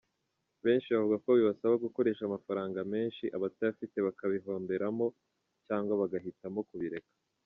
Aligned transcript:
Benshi 0.65 0.89
bavuga 0.97 1.17
ko 1.25 1.29
bibasaba 1.37 1.75
gukoresha 1.85 2.21
amafaranga 2.25 2.79
menshi 2.93 3.25
abatayafite 3.37 3.97
bakabihomberamo 4.07 5.05
cyangwa 5.65 5.93
bagahitamo 6.01 6.61
kubireka. 6.69 7.11